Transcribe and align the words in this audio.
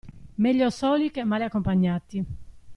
Meglio 0.37 0.71
soli 0.71 1.11
che 1.11 1.23
male 1.23 1.43
accompagnati. 1.43 2.25